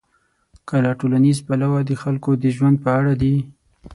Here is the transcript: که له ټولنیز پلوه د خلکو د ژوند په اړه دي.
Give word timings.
که 0.67 0.75
له 0.85 0.91
ټولنیز 0.99 1.37
پلوه 1.47 1.79
د 1.85 1.91
خلکو 2.03 2.31
د 2.43 2.45
ژوند 2.55 2.77
په 2.83 2.89
اړه 2.99 3.13
دي. 3.21 3.35